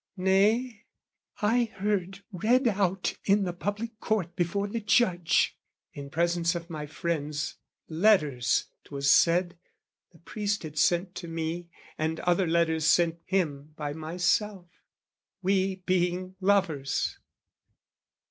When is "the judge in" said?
4.67-6.09